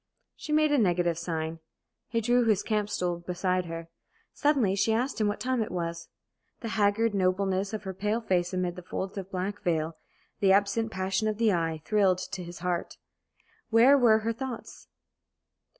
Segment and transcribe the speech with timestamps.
[0.35, 1.59] She made a negative sign.
[2.07, 3.87] He drew his camp stool beside her.
[4.33, 6.09] Suddenly she asked him what time it was.
[6.61, 9.95] The haggard nobleness of her pale face amid the folds of black veil,
[10.39, 12.97] the absent passion of the eye, thrilled to his heart.
[13.69, 14.87] Where were her thoughts?